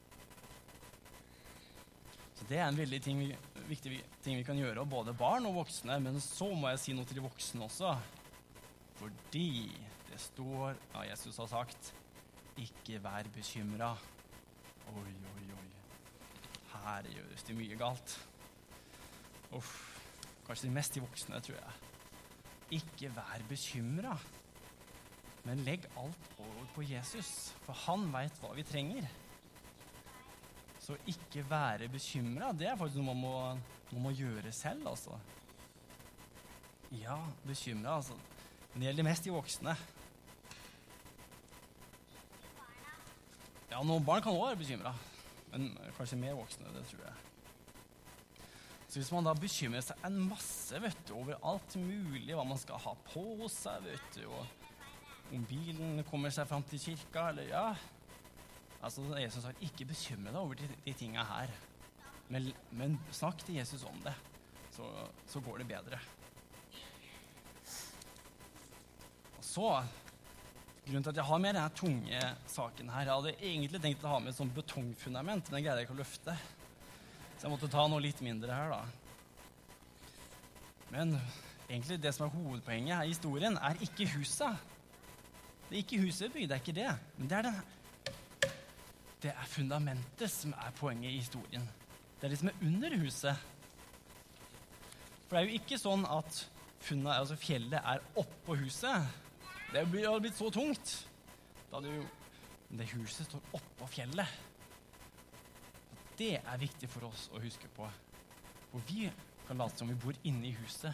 Så 2.36 2.46
Det 2.48 2.58
er 2.60 2.68
en 2.68 2.78
veldig 2.78 3.00
ting, 3.02 3.20
viktig 3.68 3.98
ting 4.24 4.38
vi 4.38 4.46
kan 4.46 4.58
gjøre, 4.60 4.86
både 4.88 5.14
barn 5.16 5.48
og 5.48 5.58
voksne. 5.62 5.98
Men 6.04 6.20
så 6.20 6.50
må 6.52 6.70
jeg 6.72 6.82
si 6.82 6.96
noe 6.96 7.08
til 7.08 7.20
de 7.20 7.24
voksne 7.26 7.64
også. 7.66 7.94
Fordi 9.00 9.50
det 10.10 10.20
står 10.22 10.76
ja, 10.76 11.06
Jesus 11.10 11.40
har 11.42 11.52
sagt 11.52 11.92
ikke 12.60 13.02
vær 13.04 13.28
bekymra. 13.34 13.92
Oi, 14.92 15.12
oi. 15.34 15.45
Her 16.86 17.06
gjøres 17.10 17.42
det 17.42 17.56
mye 17.58 17.76
galt. 17.80 18.12
Uff. 19.58 19.74
Kanskje 20.46 20.68
de 20.68 20.74
mest 20.76 20.94
de 20.94 21.02
voksne, 21.02 21.40
tror 21.42 21.56
jeg. 21.58 21.72
Ikke 22.78 23.10
vær 23.14 23.42
bekymra, 23.48 24.12
men 25.46 25.64
legg 25.66 25.86
alt 25.98 26.28
over 26.38 26.68
på 26.74 26.84
Jesus, 26.86 27.30
for 27.64 27.74
han 27.86 28.06
veit 28.14 28.38
hva 28.42 28.52
vi 28.54 28.64
trenger. 28.66 29.08
Så 30.82 30.94
ikke 31.10 31.42
være 31.50 31.90
bekymra, 31.90 32.52
det 32.54 32.70
er 32.70 32.78
faktisk 32.78 33.02
noe 33.02 33.10
man 33.10 33.22
må, 33.24 33.34
man 33.90 34.06
må 34.06 34.14
gjøre 34.14 34.54
selv, 34.54 34.86
altså. 34.92 35.18
Ja, 36.94 37.18
bekymra, 37.46 37.96
altså. 37.98 38.14
Men 38.70 38.82
det 38.82 38.90
gjelder 38.90 39.08
mest 39.10 39.26
de 39.26 39.34
voksne. 39.34 39.74
Ja, 43.72 43.82
noen 43.82 44.06
barn 44.06 44.22
kan 44.22 44.34
òg 44.38 44.52
være 44.52 44.62
bekymra, 44.62 44.94
men 45.56 45.94
kanskje 45.96 46.20
mer 46.20 46.36
voksne. 46.38 46.70
Det 46.74 46.84
tror 46.90 47.06
jeg. 47.06 47.16
Så 48.86 49.00
hvis 49.00 49.10
man 49.12 49.26
da 49.26 49.34
bekymrer 49.34 49.82
seg 49.82 50.04
en 50.06 50.20
masse 50.28 50.78
vet 50.80 51.00
du, 51.08 51.16
over 51.18 51.40
alt 51.44 51.74
mulig, 51.80 52.30
hva 52.36 52.44
man 52.46 52.60
skal 52.60 52.80
ha 52.84 52.94
på 53.08 53.48
seg, 53.52 53.82
vet 53.88 54.20
du, 54.20 54.28
og 54.30 55.34
om 55.34 55.42
bilen 55.48 56.04
kommer 56.06 56.30
seg 56.30 56.46
fram 56.46 56.62
til 56.70 56.82
kirka, 56.82 57.30
eller 57.32 57.50
ja 57.50 57.68
Altså, 58.84 59.02
Jesus 59.18 59.42
har 59.42 59.56
ikke 59.64 59.86
bekymre 59.88 60.30
deg 60.30 60.38
over 60.38 60.58
de, 60.60 60.66
de 60.84 60.92
tinga 60.94 61.24
her. 61.26 61.50
Men, 62.30 62.52
men, 62.76 62.92
snakk 63.10 63.40
til 63.42 63.56
Jesus 63.56 63.82
om 63.88 63.96
det, 64.04 64.12
så, 64.76 64.86
så 65.26 65.40
går 65.42 65.62
det 65.62 65.66
bedre. 65.72 65.98
Og 69.40 69.42
så 69.42 69.70
Grunnen 70.86 71.02
til 71.02 71.10
at 71.10 71.18
jeg 71.18 71.26
har 71.26 71.40
med 71.42 71.56
denne 71.56 71.70
tunge 71.74 72.18
saken 72.46 72.90
her 72.94 73.08
Jeg 73.08 73.10
hadde 73.10 73.30
egentlig 73.48 73.80
tenkt 73.82 74.04
å 74.06 74.12
ha 74.12 74.20
med 74.22 74.30
et 74.30 74.38
sånt 74.38 74.54
betongfundament, 74.54 75.48
men 75.48 75.56
det 75.56 75.64
greide 75.64 75.80
jeg 75.82 75.88
ikke 75.88 75.96
å 75.96 75.98
løfte. 75.98 76.36
Så 77.32 77.42
jeg 77.42 77.50
måtte 77.50 77.70
ta 77.72 77.86
noe 77.90 78.04
litt 78.04 78.22
mindre 78.22 78.54
her, 78.54 78.70
da. 78.70 78.84
Men 80.94 81.16
egentlig 81.66 81.98
det 82.04 82.14
som 82.14 82.28
er 82.28 82.36
hovedpoenget 82.36 82.94
her 82.94 83.08
i 83.08 83.10
historien, 83.10 83.58
er 83.58 83.82
ikke 83.82 84.06
huset. 84.14 84.62
Det 85.66 85.74
er 85.74 85.82
ikke 85.82 86.00
huset 86.04 86.32
bygd, 86.32 86.52
det 86.52 86.54
er 86.54 86.62
ikke 86.62 86.78
det. 86.78 86.94
Men 87.18 87.32
det 87.32 87.40
er, 87.40 87.50
den, 87.50 88.54
det 89.26 89.34
er 89.34 89.52
fundamentet 89.56 90.30
som 90.30 90.54
er 90.54 90.78
poenget 90.78 91.10
i 91.10 91.18
historien. 91.18 91.66
Det 92.20 92.28
er 92.28 92.36
det 92.36 92.42
som 92.44 92.54
er 92.54 92.66
under 92.70 92.98
huset. 93.02 93.46
For 95.26 95.34
det 95.34 95.42
er 95.42 95.50
jo 95.50 95.58
ikke 95.58 95.82
sånn 95.82 96.06
at 96.06 96.44
funnet, 96.78 97.16
altså 97.18 97.34
fjellet 97.42 97.82
er 97.82 98.10
oppå 98.22 98.54
huset. 98.62 99.25
Det 99.72 99.82
hadde 99.82 100.20
blitt 100.20 100.38
så 100.38 100.50
tungt. 100.50 100.92
Da 101.70 101.80
hadde 101.80 101.96
jo 101.98 102.06
Det 102.66 102.86
huset 102.90 103.28
står 103.28 103.42
oppå 103.54 103.86
fjellet. 103.86 104.30
Det 106.18 106.32
er 106.40 106.58
viktig 106.58 106.88
for 106.90 107.06
oss 107.06 107.28
å 107.30 107.38
huske 107.38 107.68
på. 107.76 107.86
For 108.72 108.82
vi 108.88 109.06
kan 109.46 109.60
late 109.60 109.78
som 109.78 109.88
vi 109.88 109.94
bor 109.94 110.16
inne 110.26 110.48
i 110.48 110.56
huset. 110.56 110.90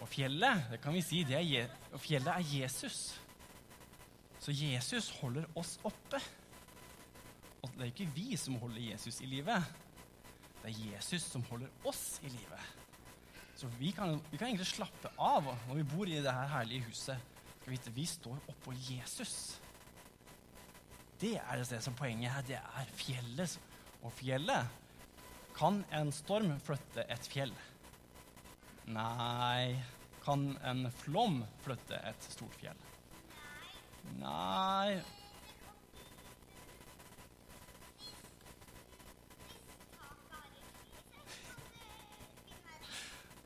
Og 0.00 0.08
fjellet, 0.08 0.70
det 0.72 0.80
kan 0.82 0.94
vi 0.96 1.02
si, 1.04 1.20
det 1.28 1.42
er, 1.42 1.68
og 1.92 2.00
fjellet 2.00 2.32
er 2.32 2.54
Jesus. 2.54 3.20
Så 4.42 4.54
Jesus 4.56 5.10
holder 5.20 5.44
oss 5.54 5.76
oppe. 5.84 6.18
Og 7.62 7.68
det 7.76 7.84
er 7.84 7.92
ikke 7.92 8.14
vi 8.16 8.38
som 8.40 8.56
holder 8.62 8.80
Jesus 8.88 9.20
i 9.20 9.28
livet. 9.30 9.68
Det 10.62 10.72
er 10.72 10.80
Jesus 10.94 11.28
som 11.28 11.44
holder 11.50 11.68
oss 11.86 12.16
i 12.24 12.32
livet. 12.32 12.72
Så 13.54 13.68
vi 13.78 13.92
kan, 13.94 14.16
vi 14.30 14.40
kan 14.40 14.48
egentlig 14.48 14.70
slappe 14.72 15.12
av 15.20 15.46
når 15.68 15.82
vi 15.82 15.86
bor 15.92 16.08
i 16.08 16.22
det 16.24 16.34
her 16.34 16.50
herlige 16.56 16.88
huset. 16.88 17.31
Skal 17.62 17.92
Vi 17.94 18.06
står 18.06 18.38
oppå 18.50 18.74
Jesus. 18.74 19.60
Det 21.20 21.36
er 21.38 21.62
det 21.62 21.82
som 21.82 21.94
poenget 21.94 22.32
her. 22.34 22.42
Det 22.42 22.58
er 22.58 22.94
fjellet 22.98 23.58
og 24.02 24.10
fjellet. 24.18 24.66
Kan 25.54 25.84
en 25.94 26.10
storm 26.12 26.56
flytte 26.64 27.04
et 27.06 27.28
fjell? 27.30 27.52
Nei. 28.90 29.78
Kan 30.24 30.56
en 30.66 30.88
flom 31.04 31.42
flytte 31.62 31.98
et 32.02 32.30
stort 32.34 32.56
fjell? 32.58 32.78
Nei. 34.18 34.98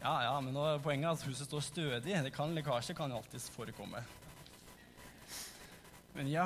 Ja, 0.07 0.21
ja, 0.23 0.35
men 0.39 0.55
nå 0.55 0.63
er 0.63 0.77
poenget 0.79 1.17
at 1.17 1.23
huset 1.27 1.49
står 1.49 1.65
stødig. 1.67 2.13
Det 2.23 2.31
kan 2.31 2.53
Lekkasje 2.55 2.95
kan 2.95 3.11
alltids 3.11 3.49
forekomme. 3.51 4.05
Men 6.15 6.29
ja 6.31 6.45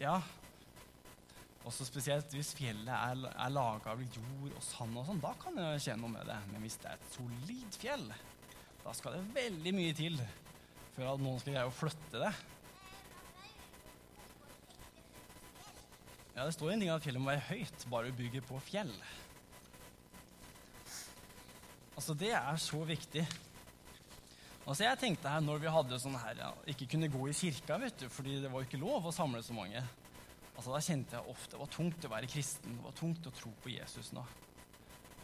Ja, 0.00 0.18
også 1.64 1.84
spesielt 1.88 2.32
hvis 2.32 2.52
fjellet 2.56 2.92
er, 2.92 3.24
er 3.30 3.52
laga 3.52 3.94
av 3.94 4.02
jord 4.02 4.52
og 4.52 4.62
sand, 4.64 4.96
og 4.96 5.08
sånn, 5.08 5.22
da 5.24 5.32
kan 5.40 5.56
det 5.56 5.66
kjenne 5.86 6.04
noe 6.04 6.12
med 6.12 6.28
det. 6.28 6.36
Men 6.52 6.64
hvis 6.64 6.76
det 6.80 6.92
er 6.92 7.00
et 7.00 7.16
solid 7.16 7.80
fjell, 7.80 8.06
Da 8.80 8.94
skal 8.96 9.16
det 9.16 9.34
veldig 9.34 9.72
mye 9.76 9.96
til 9.96 10.14
før 10.94 11.14
at 11.14 11.20
noen 11.24 11.40
skal 11.40 11.56
greie 11.56 11.68
å 11.68 11.74
flytte 11.74 12.22
det. 12.26 12.30
Ja, 16.36 16.44
Det 16.44 16.54
står 16.56 16.72
en 16.72 16.84
ting 16.84 16.92
at 16.92 17.04
fjellet 17.04 17.24
må 17.24 17.32
være 17.32 17.48
høyt, 17.50 17.88
bare 17.92 18.12
du 18.12 18.20
bygger 18.20 18.44
på 18.48 18.60
fjell. 18.68 18.92
Altså, 22.00 22.14
Det 22.14 22.30
er 22.32 22.56
så 22.56 22.78
viktig. 22.84 23.28
Altså, 24.66 24.84
Jeg 24.84 24.98
tenkte 24.98 25.28
her 25.28 25.40
når 25.44 25.58
vi 25.60 25.68
hadde 25.68 25.98
sånn 26.00 26.16
her, 26.16 26.38
ja, 26.38 26.50
ikke 26.72 26.86
kunne 26.94 27.10
gå 27.12 27.26
i 27.28 27.32
kirka, 27.36 27.76
vet 27.76 27.98
du, 28.00 28.06
fordi 28.08 28.38
det 28.40 28.48
var 28.48 28.64
ikke 28.64 28.78
lov 28.80 29.04
å 29.04 29.12
samle 29.12 29.42
så 29.44 29.52
mange. 29.52 29.82
Altså, 30.56 30.72
Da 30.72 30.80
kjente 30.80 31.18
jeg 31.18 31.28
ofte 31.28 31.50
det 31.52 31.58
var 31.60 31.66
tungt 31.74 32.06
å 32.06 32.10
være 32.14 32.30
kristen, 32.32 32.78
det 32.78 32.84
var 32.86 32.94
tungt 32.96 33.26
å 33.28 33.32
tro 33.36 33.50
på 33.60 33.72
Jesus 33.74 34.14
nå. 34.16 34.22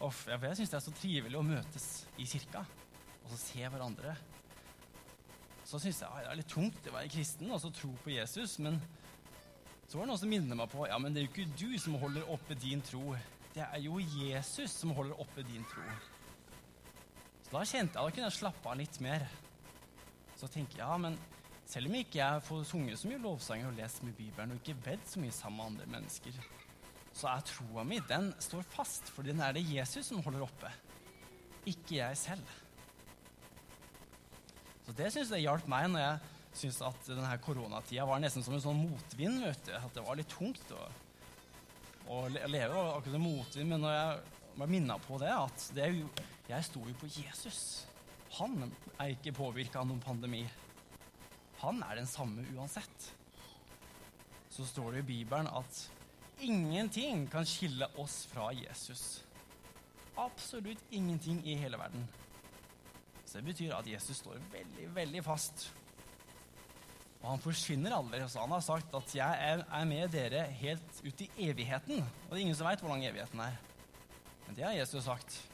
Off, 0.05 0.27
jeg 0.27 0.39
jeg 0.39 0.57
syns 0.59 0.69
det 0.69 0.77
er 0.77 0.83
så 0.85 0.93
trivelig 0.99 1.39
å 1.39 1.47
møtes 1.47 1.87
i 2.21 2.27
kirka 2.29 2.61
og 3.23 3.31
så 3.31 3.37
se 3.41 3.71
hverandre. 3.73 4.13
Så 5.65 5.79
syns 5.81 6.03
jeg 6.03 6.27
det 6.27 6.29
er 6.29 6.37
litt 6.37 6.53
tungt 6.53 6.91
å 6.91 6.93
være 6.93 7.09
kristen 7.09 7.49
og 7.49 7.63
så 7.63 7.71
tro 7.73 7.89
på 8.03 8.13
Jesus, 8.13 8.59
men 8.59 8.77
så 9.87 9.97
var 9.97 10.05
det 10.05 10.11
noen 10.11 10.21
som 10.21 10.29
minner 10.29 10.61
meg 10.61 10.69
på 10.69 10.85
ja, 10.85 11.01
men 11.01 11.15
det 11.15 11.23
er 11.23 11.25
jo 11.25 11.33
ikke 11.33 11.57
du 11.57 11.79
som 11.81 11.97
holder 11.97 12.29
oppe 12.29 12.53
din 12.53 12.85
tro. 12.85 13.15
Det 13.55 13.65
er 13.65 13.81
jo 13.81 13.97
Jesus 13.97 14.77
som 14.77 14.93
holder 14.93 15.17
oppe 15.17 15.41
din 15.41 15.65
tro. 15.73 15.81
Så 17.47 17.55
da 17.55 17.63
kjente 17.63 18.03
jeg 18.03 18.15
kunne 18.15 18.27
jeg 18.27 18.37
slappe 18.41 18.69
av 18.69 18.79
litt 18.79 18.99
mer. 19.03 19.23
Så 20.37 20.49
tenker 20.51 20.81
jeg 20.81 20.83
ja, 20.83 20.99
men 20.99 21.15
selv 21.67 21.89
om 21.89 21.97
ikke 21.99 22.19
jeg 22.19 22.43
får 22.47 22.63
sunget 22.67 22.99
så 22.99 23.09
mye 23.09 23.23
lovsanger 23.23 23.71
og 23.71 23.79
lest 23.79 24.03
mye 24.03 24.15
Bibelen 24.17 24.53
og 24.53 24.59
ikke 24.61 24.77
bedt 24.85 25.09
så 25.09 25.23
mye 25.23 25.35
sammen 25.35 25.57
med 25.57 25.71
andre 25.71 25.89
mennesker, 25.97 26.37
så 27.17 27.31
er 27.31 27.47
troa 27.49 27.83
mi 27.87 27.97
den 28.07 28.29
står 28.43 28.67
fast, 28.75 29.09
for 29.09 29.25
den 29.25 29.41
er 29.41 29.55
det 29.55 29.65
Jesus 29.65 30.11
som 30.11 30.21
holder 30.25 30.45
oppe, 30.45 30.69
ikke 31.67 31.97
jeg 31.97 32.19
selv. 32.19 32.55
Så 34.85 34.93
det 34.95 35.09
syns 35.11 35.33
jeg 35.35 35.43
hjalp 35.47 35.65
meg 35.71 35.89
når 35.91 36.03
jeg 36.03 36.35
syns 36.61 36.79
at 36.87 37.09
denne 37.09 37.33
koronatida 37.43 38.05
var 38.07 38.21
nesten 38.23 38.45
som 38.45 38.55
en 38.55 38.63
sånn 38.63 38.79
motvind. 38.79 39.41
vet 39.43 39.67
du, 39.67 39.73
At 39.75 39.91
det 39.97 40.03
var 40.05 40.19
litt 40.19 40.31
tungt 40.31 40.71
å, 40.71 40.85
å 42.13 42.21
leve 42.31 42.85
akkurat 42.93 43.17
som 43.17 43.25
motvind. 43.25 43.73
Men 43.73 43.83
når 43.83 43.97
jeg 43.97 44.21
var 44.61 44.71
minna 44.71 44.97
på 45.03 45.19
det, 45.21 45.33
at 45.33 45.67
det 45.75 45.83
er 45.83 45.97
jo, 45.97 46.07
jeg 46.47 46.63
sto 46.63 46.83
jo 46.87 46.95
på 46.99 47.09
Jesus. 47.11 47.87
Han 48.37 48.71
er 48.99 49.13
ikke 49.15 49.35
påvirka 49.35 49.81
av 49.81 49.87
noen 49.89 50.03
pandemi. 50.03 50.45
Han 51.61 51.81
er 51.83 51.99
den 51.99 52.09
samme 52.09 52.45
uansett. 52.55 53.11
Så 54.49 54.65
står 54.67 54.97
det 54.97 55.03
i 55.05 55.09
Bibelen 55.11 55.49
at 55.51 55.81
ingenting 56.43 57.25
kan 57.31 57.47
skille 57.47 57.89
oss 57.99 58.25
fra 58.31 58.49
Jesus. 58.55 59.23
Absolutt 60.17 60.81
ingenting 60.91 61.41
i 61.45 61.57
hele 61.59 61.79
verden. 61.79 62.07
Så 63.25 63.39
det 63.39 63.49
betyr 63.49 63.75
at 63.75 63.89
Jesus 63.89 64.21
står 64.21 64.39
veldig, 64.53 64.87
veldig 64.95 65.23
fast. 65.25 65.67
Og 67.19 67.29
han 67.33 67.43
forsvinner 67.43 67.95
aldri. 67.97 68.21
Så 68.29 68.39
han 68.39 68.53
har 68.55 68.63
sagt 68.63 68.95
at 68.95 69.15
'jeg 69.15 69.63
er 69.67 69.85
med 69.85 70.09
dere 70.09 70.43
helt 70.43 71.01
ut 71.03 71.21
i 71.21 71.29
evigheten'. 71.37 72.01
Og 72.01 72.29
det 72.29 72.37
er 72.37 72.45
ingen 72.45 72.55
som 72.55 72.67
veit 72.67 72.79
hvor 72.79 72.89
lang 72.89 73.05
evigheten 73.05 73.39
er. 73.39 73.57
Men 74.47 74.55
det 74.55 74.63
har 74.63 74.71
Jesus 74.71 75.03
sagt. 75.03 75.49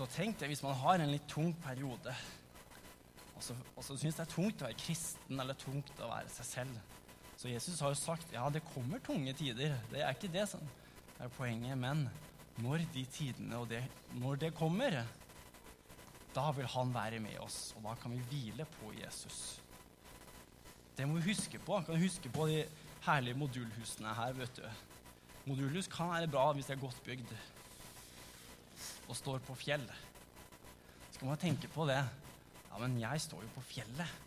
Så 0.00 0.06
tenk 0.08 0.38
deg 0.40 0.48
hvis 0.48 0.62
man 0.64 0.78
har 0.80 1.02
en 1.02 1.10
litt 1.12 1.26
tung 1.28 1.50
periode, 1.60 2.14
og 3.36 3.42
så, 3.44 3.52
og 3.76 3.84
så 3.84 3.98
syns 4.00 4.16
det 4.16 4.22
er 4.24 4.30
tungt 4.32 4.62
å 4.62 4.64
være 4.70 4.78
kristen 4.80 5.42
eller 5.42 5.58
tungt 5.60 5.92
å 6.00 6.08
være 6.08 6.32
seg 6.32 6.48
selv. 6.48 6.78
Så 7.36 7.50
Jesus 7.52 7.82
har 7.84 7.92
jo 7.92 7.98
sagt 8.00 8.32
ja, 8.32 8.46
det 8.48 8.62
kommer 8.70 9.02
tunge 9.04 9.34
tider. 9.36 9.76
Det 9.92 10.00
er 10.00 10.16
ikke 10.16 10.32
det 10.32 10.46
som 10.48 10.64
er 11.20 11.28
poenget. 11.36 11.76
Men 11.76 12.06
når 12.64 12.86
de 12.96 13.04
tidene 13.12 13.60
og 13.60 13.68
det, 13.68 13.82
når 14.16 14.40
det 14.40 14.52
kommer, 14.56 14.96
da 16.32 16.48
vil 16.56 16.72
han 16.78 16.96
være 16.96 17.20
med 17.20 17.36
oss, 17.44 17.74
og 17.76 17.84
da 17.84 17.96
kan 18.00 18.16
vi 18.16 18.24
hvile 18.32 18.68
på 18.78 18.94
Jesus. 19.02 19.60
Det 20.96 21.04
må 21.08 21.20
vi 21.20 21.28
huske 21.28 21.60
på. 21.60 21.76
Kan 21.84 22.00
vi 22.00 22.08
huske 22.08 22.32
på 22.32 22.48
de 22.48 22.62
herlige 23.04 23.36
modulhusene 23.36 24.16
her. 24.16 24.32
vet 24.40 24.64
du. 24.64 24.64
Modulhus 25.44 25.92
kan 25.92 26.12
være 26.16 26.32
bra 26.32 26.52
hvis 26.56 26.72
det 26.72 26.78
er 26.78 26.86
godt 26.88 27.04
bygd 27.04 27.36
og 29.10 29.18
står 29.18 29.42
på 29.44 29.56
fjell. 29.58 29.84
Så 31.10 31.18
kan 31.18 31.32
man 31.32 31.40
tenke 31.42 31.68
på 31.72 31.86
det. 31.90 32.00
Ja, 32.70 32.78
men 32.78 32.96
jeg 33.00 33.22
står 33.26 33.42
jo 33.44 33.54
på 33.56 33.64
fjellet. 33.72 34.18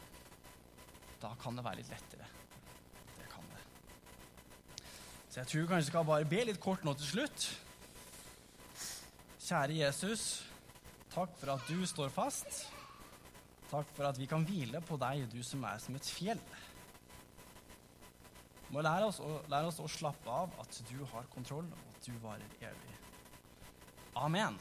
Da 1.23 1.31
kan 1.39 1.55
det 1.55 1.63
være 1.63 1.79
litt 1.79 1.91
lettere. 1.93 2.27
Det 3.15 3.29
kan 3.31 3.47
det. 3.53 3.61
Så 5.29 5.39
jeg 5.39 5.47
tror 5.47 5.69
kanskje 5.69 5.79
jeg 5.85 5.91
skal 5.93 6.09
bare 6.09 6.27
be 6.27 6.43
litt 6.49 6.59
kort 6.63 6.83
nå 6.83 6.95
til 6.99 7.13
slutt. 7.13 7.47
Kjære 9.43 9.79
Jesus. 9.79 10.43
Takk 11.13 11.33
for 11.39 11.55
at 11.55 11.71
du 11.71 11.85
står 11.87 12.11
fast. 12.11 12.65
Takk 13.71 13.89
for 13.95 14.09
at 14.09 14.19
vi 14.19 14.27
kan 14.29 14.45
hvile 14.45 14.83
på 14.85 14.99
deg, 15.01 15.25
du 15.31 15.39
som 15.45 15.63
er 15.65 15.79
som 15.81 15.95
et 15.97 16.09
fjell. 16.09 16.41
Må 18.73 18.81
lære 18.81 19.07
oss, 19.07 19.19
å, 19.21 19.39
lære 19.49 19.69
oss 19.69 19.79
å 19.81 19.89
slappe 19.89 20.29
av, 20.29 20.53
at 20.61 20.79
du 20.89 20.99
har 21.13 21.27
kontroll, 21.33 21.65
og 21.69 21.89
at 21.95 22.07
du 22.07 22.13
varer 22.21 22.55
evig. 22.69 22.95
Amen. 24.17 24.57